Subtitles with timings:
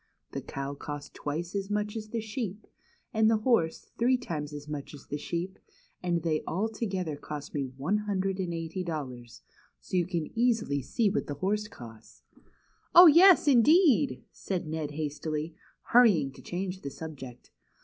[0.31, 2.65] The cow cost twice as much as the sheep,
[3.13, 5.59] and the horse three times as much as the sheep,
[6.01, 9.43] and they all together cost me one hundred and eighty dol lars;
[9.79, 12.23] so you can easily see what the horse cost.""
[12.95, 15.53] Oh, yes, indeed!" said Ned hastily,
[15.91, 17.51] hurrying to change the subject.